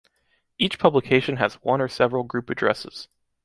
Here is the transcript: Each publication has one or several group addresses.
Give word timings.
Each 0.57 0.79
publication 0.79 1.37
has 1.37 1.61
one 1.61 1.79
or 1.79 1.87
several 1.87 2.23
group 2.23 2.49
addresses. 2.49 3.07